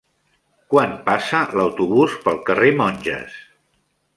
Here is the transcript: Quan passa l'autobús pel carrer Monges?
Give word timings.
Quan 0.73 0.95
passa 1.09 1.41
l'autobús 1.59 2.15
pel 2.27 2.41
carrer 2.49 2.73
Monges? 2.81 3.37